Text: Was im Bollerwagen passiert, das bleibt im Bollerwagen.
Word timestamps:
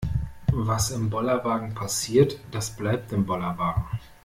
Was 0.53 0.89
im 0.89 1.11
Bollerwagen 1.11 1.75
passiert, 1.75 2.39
das 2.49 2.71
bleibt 2.75 3.11
im 3.11 3.27
Bollerwagen. 3.27 3.85